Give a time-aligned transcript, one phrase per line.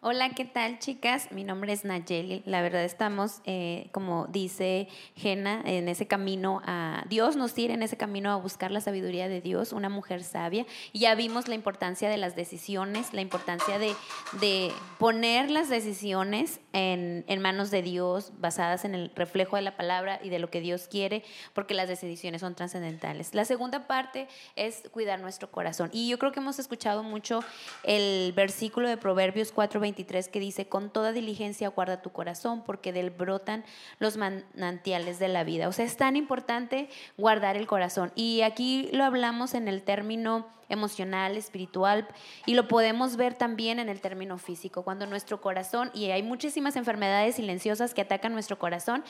[0.00, 1.32] Hola, ¿qué tal chicas?
[1.32, 2.44] Mi nombre es Nayeli.
[2.46, 4.86] La verdad estamos, eh, como dice
[5.16, 9.28] Jena, en ese camino a Dios nos tira en ese camino a buscar la sabiduría
[9.28, 10.66] de Dios, una mujer sabia.
[10.92, 13.92] Y ya vimos la importancia de las decisiones, la importancia de,
[14.40, 19.76] de poner las decisiones en, en, manos de Dios, basadas en el reflejo de la
[19.76, 21.24] palabra y de lo que Dios quiere,
[21.54, 23.34] porque las decisiones son trascendentales.
[23.34, 25.90] La segunda parte es cuidar nuestro corazón.
[25.92, 27.40] Y yo creo que hemos escuchado mucho
[27.82, 29.50] el versículo de Proverbios
[29.94, 33.64] 4, que dice, con toda diligencia guarda tu corazón porque del brotan
[33.98, 35.68] los manantiales de la vida.
[35.68, 38.12] O sea, es tan importante guardar el corazón.
[38.14, 42.06] Y aquí lo hablamos en el término emocional, espiritual,
[42.46, 46.76] y lo podemos ver también en el término físico, cuando nuestro corazón, y hay muchísimas
[46.76, 49.02] enfermedades silenciosas que atacan nuestro corazón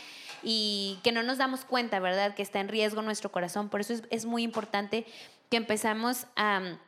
[0.43, 2.35] y que no nos damos cuenta, ¿verdad?
[2.35, 3.69] Que está en riesgo nuestro corazón.
[3.69, 5.05] Por eso es, es muy importante
[5.51, 6.79] que empezamos a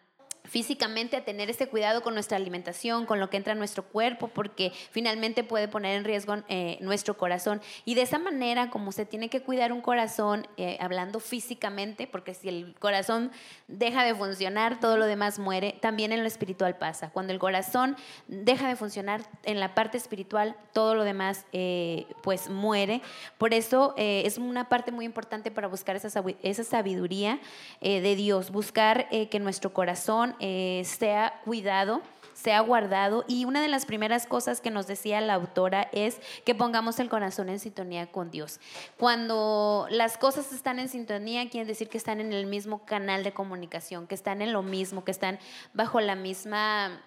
[0.44, 4.28] físicamente a tener ese cuidado con nuestra alimentación, con lo que entra en nuestro cuerpo,
[4.28, 7.60] porque finalmente puede poner en riesgo eh, nuestro corazón.
[7.84, 12.34] Y de esa manera, como se tiene que cuidar un corazón, eh, hablando físicamente, porque
[12.34, 13.30] si el corazón
[13.68, 17.10] deja de funcionar, todo lo demás muere, también en lo espiritual pasa.
[17.10, 22.48] Cuando el corazón deja de funcionar en la parte espiritual, todo lo demás eh, pues
[22.48, 23.02] muere.
[23.38, 27.40] Por eso es una parte muy importante para buscar esa sabiduría
[27.80, 32.02] de Dios, buscar que nuestro corazón eh, sea cuidado
[32.40, 33.24] sea guardado.
[33.28, 37.08] Y una de las primeras cosas que nos decía la autora es que pongamos el
[37.08, 38.60] corazón en sintonía con Dios.
[38.96, 43.32] Cuando las cosas están en sintonía, quiere decir que están en el mismo canal de
[43.32, 45.38] comunicación, que están en lo mismo, que están
[45.74, 47.02] bajo la misma...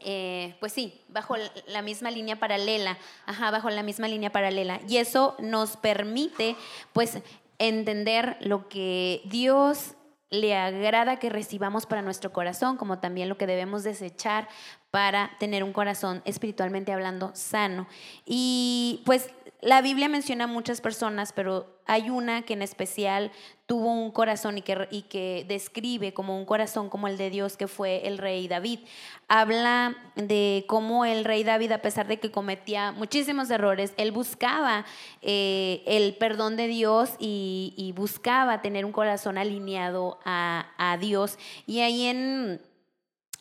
[0.00, 1.34] Eh, pues sí, bajo
[1.66, 4.80] la misma línea paralela, ajá, bajo la misma línea paralela.
[4.88, 6.54] Y eso nos permite,
[6.92, 7.18] pues,
[7.58, 9.96] entender lo que Dios
[10.30, 14.48] le agrada que recibamos para nuestro corazón, como también lo que debemos desechar
[14.90, 17.86] para tener un corazón espiritualmente hablando sano.
[18.24, 19.30] Y pues
[19.60, 23.32] la Biblia menciona muchas personas, pero hay una que en especial
[23.66, 28.06] tuvo un corazón y que, describe como un corazón como el de Dios, que fue
[28.06, 28.80] el rey David.
[29.26, 34.86] Habla de cómo el rey David, a pesar de que cometía muchísimos errores, él buscaba
[35.22, 41.36] eh, el perdón de Dios y, y, buscaba tener un corazón alineado a, a Dios.
[41.66, 42.60] Y ahí en,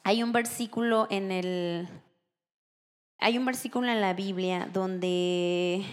[0.04, 1.88] hay un versículo en el...
[3.20, 5.84] Hay un versículo en la Biblia donde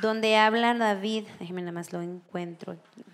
[0.00, 3.04] donde habla David, déjeme nada más lo encuentro aquí,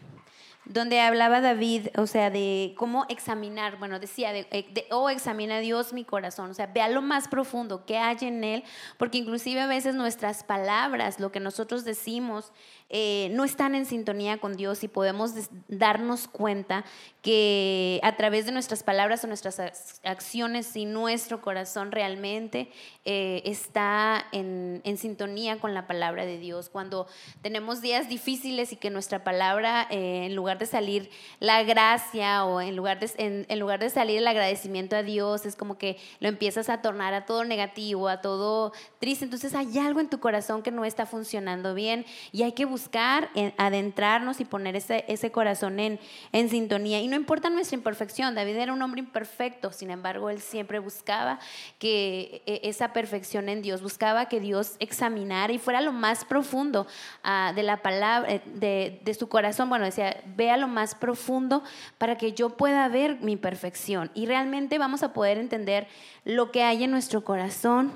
[0.69, 5.95] donde hablaba David, o sea, de cómo examinar, bueno, decía, de, eh, oh, examina Dios
[5.95, 8.65] mi corazón, o sea, vea lo más profundo que hay en él,
[8.99, 12.53] porque inclusive a veces nuestras palabras, lo que nosotros decimos,
[12.91, 15.33] eh, no están en sintonía con Dios y podemos
[15.69, 16.85] darnos cuenta
[17.23, 19.61] que a través de nuestras palabras o nuestras
[20.05, 22.71] acciones, y nuestro corazón realmente
[23.05, 27.07] eh, está en, sintonía con la palabra de Dios, cuando
[27.43, 31.11] tenemos días difíciles y que nuestra palabra, en lugar de salir
[31.41, 33.11] la gracia o en lugar de,
[33.49, 37.13] en lugar de salir el agradecimiento a Dios, es como que lo empiezas a tornar
[37.13, 41.05] a todo negativo, a todo triste, entonces hay algo en tu corazón que no está
[41.05, 45.99] funcionando bien y hay que buscar buscar adentrarnos y poner ese, ese corazón en,
[46.31, 47.01] en sintonía.
[47.01, 51.41] Y no importa nuestra imperfección, David era un hombre imperfecto, sin embargo, él siempre buscaba
[51.81, 56.87] que e, esa perfección en Dios, buscaba que Dios examinara y fuera lo más profundo
[57.25, 59.69] uh, de la palabra, eh, de, de su corazón.
[59.69, 61.63] Bueno, decía, vea lo más profundo
[61.99, 64.11] para que yo pueda ver mi perfección.
[64.15, 65.87] Y realmente vamos a poder entender
[66.25, 67.93] lo que hay en nuestro corazón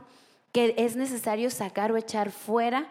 [0.53, 2.89] que es necesario sacar o echar fuera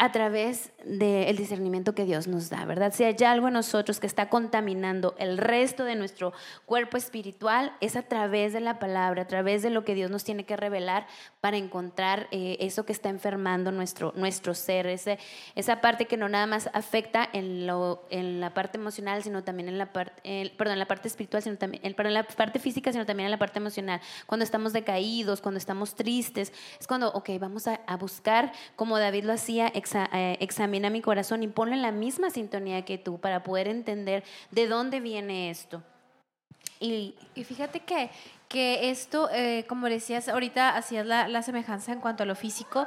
[0.00, 2.94] a través del discernimiento que Dios nos da, ¿verdad?
[2.94, 6.32] Si hay algo en nosotros que está contaminando el resto de nuestro
[6.64, 10.24] cuerpo espiritual, es a través de la palabra, a través de lo que Dios nos
[10.24, 11.06] tiene que revelar
[11.42, 15.18] para encontrar eh, eso que está enfermando nuestro, nuestro ser, ese,
[15.54, 19.68] esa parte que no nada más afecta en, lo, en la parte emocional, sino también
[19.68, 23.04] en la parte, perdón, en la parte espiritual, sino también, en la parte física, sino
[23.04, 24.00] también en la parte emocional.
[24.24, 29.24] Cuando estamos decaídos, cuando estamos tristes, es cuando, ok, vamos a, a buscar, como David
[29.24, 33.68] lo hacía, eh, examina mi corazón y ponle la misma sintonía que tú para poder
[33.68, 35.82] entender de dónde viene esto.
[36.78, 38.10] Y, y fíjate que,
[38.48, 42.86] que esto, eh, como decías, ahorita hacías la, la, semejanza en cuanto a lo físico,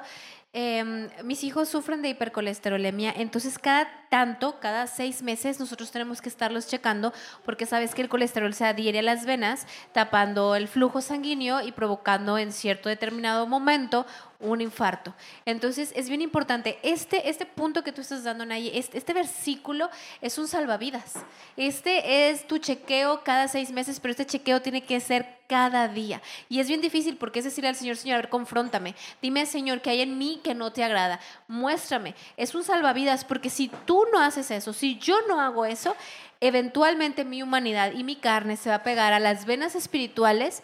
[0.56, 6.30] Em, mis hijos sufren de hipercolesterolemia, entonces cada tanto, cada seis meses, nosotros tenemos que
[6.30, 7.12] estarlos checando
[7.44, 11.72] porque sabes que el colesterol se adhiere a las venas, tapando el flujo sanguíneo y
[11.72, 14.06] provocando en cierto determinado momento
[14.44, 15.16] un infarto.
[15.46, 19.90] Entonces es bien importante, este, este punto que tú estás dando, Nayi, este, este versículo
[20.22, 21.14] es un salvavidas.
[21.58, 26.22] Este es tu chequeo cada seis meses, pero este chequeo tiene que ser cada día.
[26.50, 28.96] Y es bien difícil porque es decirle al Señor, Señor, a ver, confróntame.
[29.22, 31.20] Dime, Señor, que hay en mí que no te agrada.
[31.48, 32.16] Muéstrame.
[32.38, 35.96] Es un salvavidas porque si tú no haces eso, si yo no hago eso,
[36.42, 40.62] eventualmente mi humanidad y mi carne se va a pegar a las venas espirituales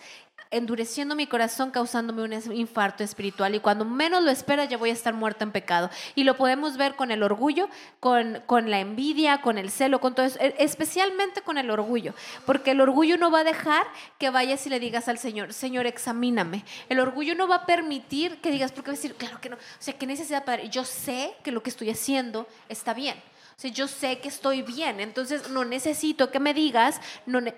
[0.52, 3.54] endureciendo mi corazón, causándome un infarto espiritual.
[3.54, 5.90] Y cuando menos lo espera, ya voy a estar muerta en pecado.
[6.16, 7.70] Y lo podemos ver con el orgullo,
[8.00, 12.14] con, con la envidia, con el celo, con todo eso, e, especialmente con el orgullo.
[12.46, 13.86] Porque el orgullo no va a dejar
[14.18, 16.66] que vayas y le digas al Señor, Señor, examíname.
[16.90, 19.56] El orgullo no va a permitir que digas, porque va a decir, claro que no.
[19.56, 20.70] O sea, ¿qué necesidad, Padre?
[20.70, 23.16] Yo sé que lo que estoy haciendo está bien
[23.68, 27.02] yo sé que estoy bien, entonces no necesito que me digas,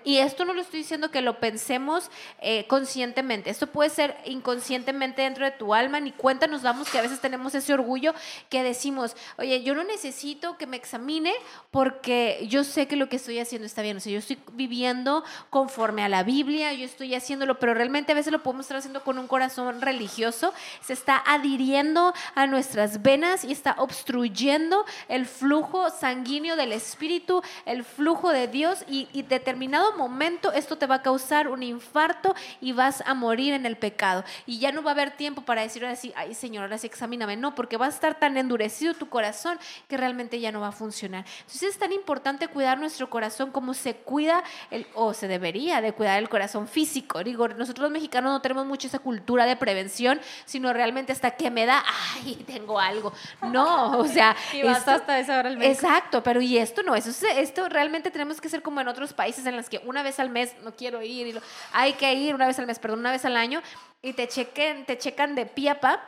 [0.04, 2.10] y esto no lo estoy diciendo que lo pensemos
[2.40, 6.98] eh, conscientemente, esto puede ser inconscientemente dentro de tu alma, ni cuenta nos damos que
[6.98, 8.14] a veces tenemos ese orgullo
[8.48, 11.32] que decimos, oye, yo no necesito que me examine
[11.70, 15.22] porque yo sé que lo que estoy haciendo está bien, o sea, yo estoy viviendo
[15.50, 19.04] conforme a la Biblia, yo estoy haciéndolo, pero realmente a veces lo podemos estar haciendo
[19.04, 20.52] con un corazón religioso,
[20.84, 27.84] se está adhiriendo a nuestras venas y está obstruyendo el flujo sanguíneo del Espíritu, el
[27.84, 32.72] flujo de Dios y, y determinado momento esto te va a causar un infarto y
[32.72, 34.24] vas a morir en el pecado.
[34.46, 36.86] Y ya no va a haber tiempo para decir ahora sí, ay Señor, ahora sí
[36.86, 37.36] examíname.
[37.36, 39.58] No, porque va a estar tan endurecido tu corazón
[39.88, 41.24] que realmente ya no va a funcionar.
[41.40, 45.92] Entonces es tan importante cuidar nuestro corazón como se cuida el, o se debería de
[45.92, 47.22] cuidar el corazón físico.
[47.24, 51.50] Digo, nosotros los mexicanos no tenemos mucho esa cultura de prevención, sino realmente hasta que
[51.50, 51.82] me da,
[52.14, 53.12] ay, tengo algo.
[53.42, 55.81] No, o sea, y hasta esa hora el médico.
[55.82, 59.44] Exacto, pero y esto no, eso, esto realmente tenemos que ser como en otros países
[59.46, 61.34] en los que una vez al mes no quiero ir, y
[61.72, 63.60] hay que ir una vez al mes, perdón, una vez al año
[64.00, 66.00] y te chequen, te checan de piapa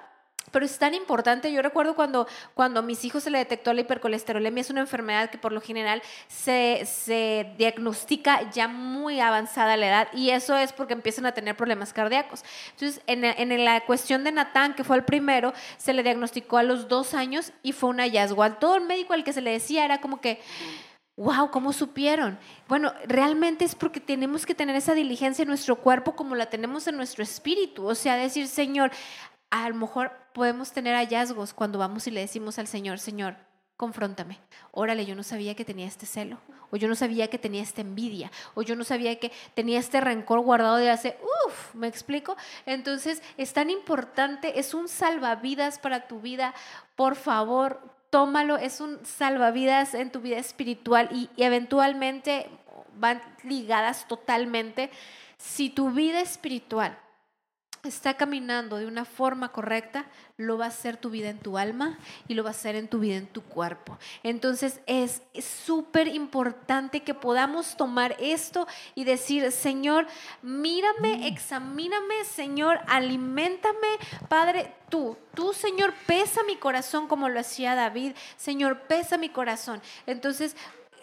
[0.50, 1.52] pero es tan importante.
[1.52, 5.30] Yo recuerdo cuando, cuando a mis hijos se le detectó la hipercolesterolemia, es una enfermedad
[5.30, 10.72] que por lo general se, se diagnostica ya muy avanzada la edad y eso es
[10.72, 12.44] porque empiezan a tener problemas cardíacos.
[12.72, 16.62] Entonces, en, en la cuestión de Natán, que fue el primero, se le diagnosticó a
[16.62, 18.42] los dos años y fue un hallazgo.
[18.42, 20.40] Al todo el médico al que se le decía era como que...
[21.16, 22.36] Wow, ¿cómo supieron?
[22.66, 26.88] Bueno, realmente es porque tenemos que tener esa diligencia en nuestro cuerpo como la tenemos
[26.88, 27.86] en nuestro espíritu.
[27.86, 28.90] O sea, decir, Señor,
[29.50, 33.36] a lo mejor podemos tener hallazgos cuando vamos y le decimos al Señor, Señor,
[33.76, 34.38] confróntame.
[34.72, 36.38] Órale, yo no sabía que tenía este celo,
[36.70, 40.00] o yo no sabía que tenía esta envidia, o yo no sabía que tenía este
[40.00, 42.36] rencor guardado de hace, uff, ¿me explico?
[42.66, 46.54] Entonces, es tan importante, es un salvavidas para tu vida.
[46.96, 47.80] Por favor,
[48.10, 52.48] tómalo, es un salvavidas en tu vida espiritual y, y eventualmente
[52.96, 54.90] van ligadas totalmente.
[55.36, 56.96] Si tu vida espiritual
[57.88, 61.98] está caminando de una forma correcta, lo va a hacer tu vida en tu alma
[62.28, 63.98] y lo va a hacer en tu vida en tu cuerpo.
[64.22, 70.06] Entonces es súper importante que podamos tomar esto y decir, Señor,
[70.42, 71.22] mírame, mm.
[71.24, 73.98] examíname, Señor, alimentame,
[74.28, 79.80] Padre, tú, tú, Señor, pesa mi corazón como lo hacía David, Señor, pesa mi corazón.
[80.06, 80.56] Entonces,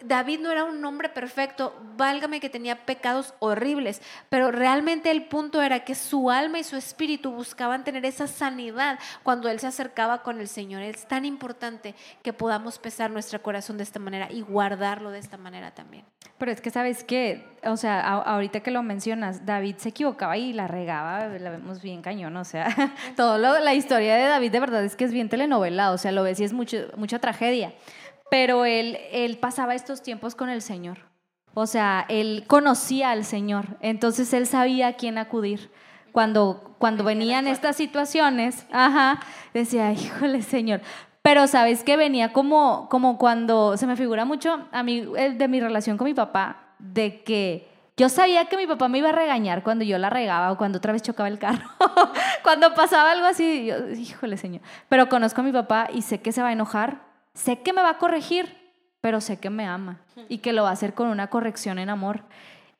[0.04, 5.62] David no era un hombre perfecto, válgame que tenía pecados horribles, pero realmente el punto
[5.62, 10.22] era que su alma y su espíritu buscaban tener esa sanidad cuando él se acercaba
[10.22, 10.82] con el Señor.
[10.82, 15.36] Es tan importante que podamos pesar nuestro corazón de esta manera y guardarlo de esta
[15.36, 16.04] manera también.
[16.38, 20.52] Pero es que sabes que, o sea, ahorita que lo mencionas, David se equivocaba y
[20.52, 22.68] la regaba, la vemos bien cañón, o sea,
[23.16, 26.22] todo la historia de David de verdad es que es bien telenovela, o sea, lo
[26.22, 27.72] ves y es mucha tragedia
[28.32, 31.00] pero él, él pasaba estos tiempos con el Señor.
[31.52, 35.70] O sea, él conocía al Señor, entonces él sabía a quién acudir.
[36.12, 39.20] Cuando, cuando venían estas situaciones, ajá,
[39.52, 40.80] decía, híjole, Señor.
[41.20, 45.60] Pero sabes que venía como, como cuando, se me figura mucho a mí, de mi
[45.60, 49.62] relación con mi papá, de que yo sabía que mi papá me iba a regañar
[49.62, 51.68] cuando yo la regaba o cuando otra vez chocaba el carro.
[52.42, 54.62] cuando pasaba algo así, yo, híjole, Señor.
[54.88, 57.82] Pero conozco a mi papá y sé que se va a enojar sé que me
[57.82, 61.08] va a corregir, pero sé que me ama y que lo va a hacer con
[61.08, 62.22] una corrección en amor.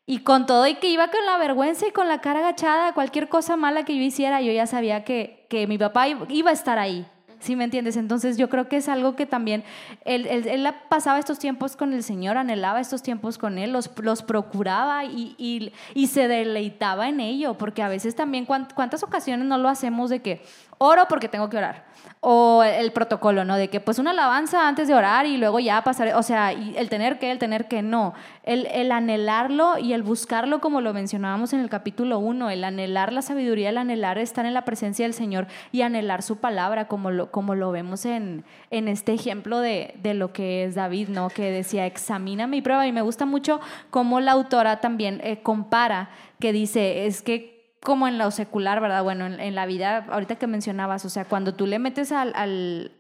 [0.05, 3.29] Y con todo y que iba con la vergüenza y con la cara agachada, cualquier
[3.29, 6.79] cosa mala que yo hiciera, yo ya sabía que, que mi papá iba a estar
[6.79, 7.07] ahí.
[7.43, 7.97] ¿sí me entiendes?
[7.97, 9.65] Entonces yo creo que es algo que también
[10.05, 14.23] él, él, pasaba estos tiempos con el Señor, anhelaba estos tiempos con Él, los, los
[14.23, 19.59] procuraba y, y, y, se deleitaba en ello, porque a veces también cuántas ocasiones no
[19.59, 20.43] lo hacemos de que
[20.79, 21.93] oro porque tengo que orar
[22.25, 23.57] o el protocolo, ¿no?
[23.57, 26.89] De que pues una alabanza antes de orar y luego ya pasar, o sea, el
[26.89, 28.15] tener que, el tener que, no.
[28.45, 33.13] El, el anhelarlo y el buscarlo, como lo mencionábamos en el capítulo 1, el anhelar
[33.13, 37.11] la sabiduría, el anhelar estar en la presencia del Señor y anhelar su palabra, como
[37.11, 41.29] lo, como lo vemos en, en este ejemplo de, de lo que es David, ¿no?
[41.29, 42.87] Que decía, examina mi prueba.
[42.87, 43.61] Y me gusta mucho
[43.91, 47.52] cómo la autora también eh, compara, que dice, es que
[47.83, 49.03] como en lo secular, ¿verdad?
[49.03, 52.93] Bueno, en, la vida, ahorita que mencionabas, o sea, cuando tú le metes al, al,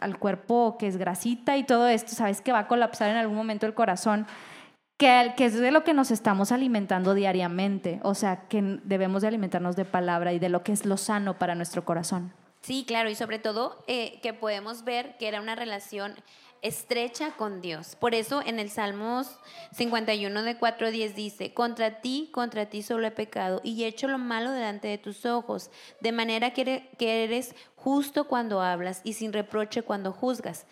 [0.00, 3.36] al, cuerpo que es grasita y todo esto, sabes que va a colapsar en algún
[3.36, 4.26] momento el corazón,
[4.96, 9.28] que, que es de lo que nos estamos alimentando diariamente, o sea, que debemos de
[9.28, 12.32] alimentarnos de palabra y de lo que es lo sano para nuestro corazón.
[12.60, 16.14] Sí, claro, y sobre todo eh, que podemos ver que era una relación
[16.62, 17.96] estrecha con Dios.
[17.96, 19.38] Por eso en el Salmos
[19.72, 23.86] 51 de 4 a 10 dice, contra ti, contra ti solo he pecado y he
[23.86, 29.14] hecho lo malo delante de tus ojos, de manera que eres justo cuando hablas y
[29.14, 30.66] sin reproche cuando juzgas.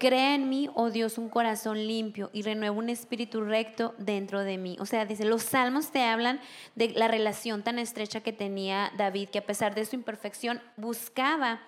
[0.00, 4.56] Crea en mí, oh Dios, un corazón limpio y renueva un espíritu recto dentro de
[4.56, 4.78] mí.
[4.80, 6.40] O sea, dice, los salmos te hablan
[6.74, 11.60] de la relación tan estrecha que tenía David, que a pesar de su imperfección buscaba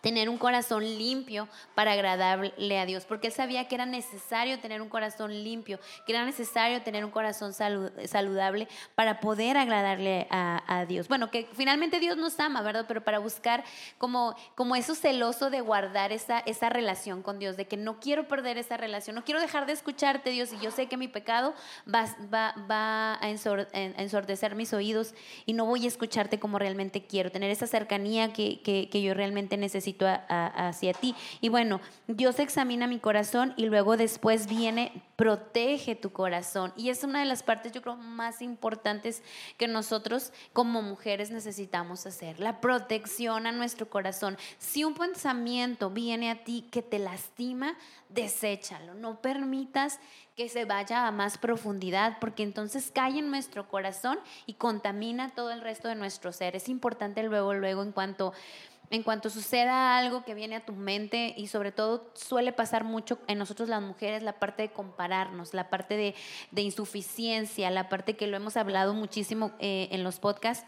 [0.00, 4.80] tener un corazón limpio para agradarle a Dios, porque él sabía que era necesario tener
[4.80, 11.08] un corazón limpio, que era necesario tener un corazón saludable para poder agradarle a, Dios.
[11.08, 12.84] Bueno, que finalmente Dios nos ama, ¿verdad?
[12.86, 13.64] Pero para buscar
[13.98, 18.28] como, como eso celoso de guardar esa, esa relación con Dios, de que no quiero
[18.28, 21.54] perder esa relación, no quiero dejar de escucharte, Dios, y yo sé que mi pecado
[21.92, 25.14] va, va, va a ensordecer mis oídos
[25.46, 29.14] y no voy a escucharte como realmente quiero, tener esa cercanía que, que, que yo
[29.14, 29.87] realmente necesito
[30.28, 31.14] hacia ti.
[31.40, 36.72] Y bueno, Dios examina mi corazón y luego después viene, protege tu corazón.
[36.76, 39.22] Y es una de las partes, yo creo, más importantes
[39.56, 44.36] que nosotros como mujeres necesitamos hacer, la protección a nuestro corazón.
[44.58, 47.76] Si un pensamiento viene a ti que te lastima,
[48.08, 49.98] deséchalo, no permitas
[50.38, 55.50] que se vaya a más profundidad, porque entonces cae en nuestro corazón y contamina todo
[55.50, 56.54] el resto de nuestro ser.
[56.54, 58.32] Es importante luego, luego, en cuanto
[58.90, 63.18] en cuanto suceda algo que viene a tu mente y sobre todo suele pasar mucho
[63.26, 65.96] en nosotros las mujeres la parte de compararnos, la parte
[66.50, 70.66] de, insuficiencia, la parte que lo hemos hablado muchísimo eh, en los podcasts.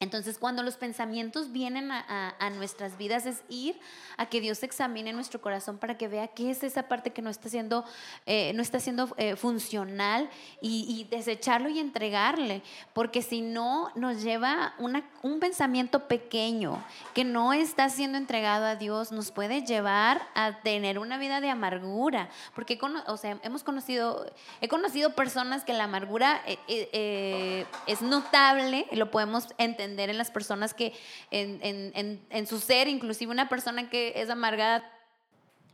[0.00, 3.76] Entonces, cuando los pensamientos vienen a, nuestras vidas es ir
[4.16, 7.30] a que Dios examine nuestro corazón para que vea qué es esa parte que no
[7.30, 7.84] está siendo,
[8.24, 10.30] eh, no está siendo eh, funcional
[10.60, 16.82] y, desecharlo y entregarle, porque si no nos lleva una, un pensamiento pequeño
[17.14, 21.50] que no está siendo entregado a Dios, nos puede llevar a tener una vida de
[21.50, 28.86] amargura, porque o sea, hemos conocido, he conocido personas que la amargura eh, es notable,
[28.92, 30.92] lo podemos entender en las personas que
[31.30, 34.90] en, su ser, inclusive una persona que es amargada.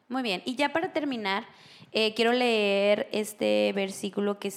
[0.08, 1.46] Muy bien, y ya para terminar,
[1.92, 4.52] eh, quiero leer este versículo que,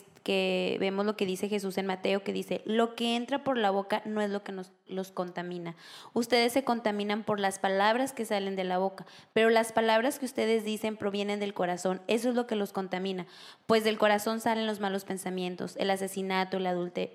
[0.79, 4.01] vemos lo que dice Jesús en Mateo, que dice, lo que entra por la boca
[4.05, 5.75] no es lo que nos los contamina.
[6.13, 10.25] Ustedes se contaminan por las palabras que salen de la boca, pero las palabras que
[10.25, 12.01] ustedes dicen provienen del corazón.
[12.07, 13.25] Eso es lo que los contamina,
[13.65, 16.67] pues del corazón salen los malos pensamientos, el asesinato, el,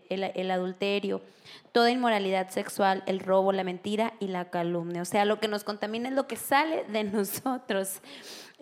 [0.08, 1.22] el adulterio,
[1.72, 5.02] toda inmoralidad sexual, el robo, la mentira y la calumnia.
[5.02, 8.00] O sea, lo que nos contamina es lo que sale de nosotros.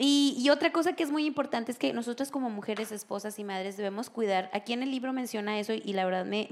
[0.02, 3.76] Y, otra cosa que es muy importante es que nosotras como mujeres, esposas y madres
[3.76, 4.48] debemos cuidar.
[4.54, 6.48] Aquí en el libro menciona eso y la verdad me,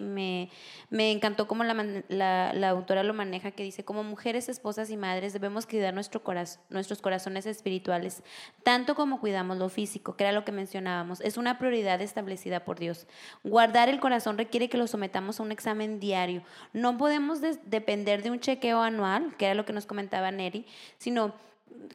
[0.90, 1.72] me, encantó cómo la,
[2.10, 6.60] la, autora lo maneja, que dice, como mujeres, esposas y madres debemos cuidar nuestro corazón,
[6.68, 8.22] nuestros corazones espirituales,
[8.64, 11.22] tanto como cuidamos lo físico, que era lo que mencionábamos.
[11.22, 13.06] Es una prioridad establecida por Dios.
[13.44, 16.42] Guardar el corazón requiere que lo sometamos a un examen diario.
[16.74, 20.66] No podemos depender de un chequeo anual, que era lo que nos comentaba Neri,
[20.98, 21.32] sino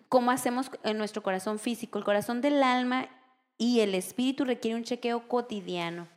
[0.09, 1.97] cómo hacemos en nuestro corazón físico.
[1.97, 3.09] El corazón del alma
[3.57, 6.07] y el espíritu requiere un chequeo cotidiano,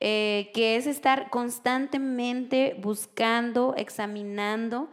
[0.00, 4.88] eh, que es estar constantemente buscando, examinando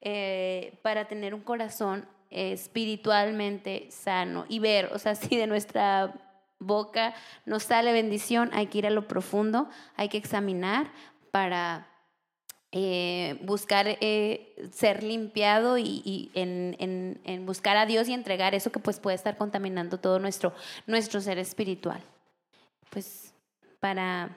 [0.00, 6.14] eh, para tener un corazón espiritualmente sano y ver, o sea, si de nuestra
[6.58, 10.90] boca nos sale bendición, hay que ir a lo profundo, hay que examinar
[11.30, 11.86] para
[12.72, 19.00] eh, buscar eh, ser limpiado y, en, buscar a Dios y entregar eso que pues
[19.00, 20.52] puede estar contaminando todo nuestro,
[20.86, 22.02] nuestro ser espiritual.
[22.90, 23.32] Pues
[23.80, 24.36] para